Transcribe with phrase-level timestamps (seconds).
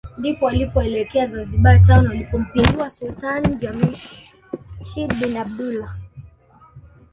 [0.17, 5.97] ndipo walipoelekea Zanzibar Town walipompindua Sultani Jamshid bin Abdullah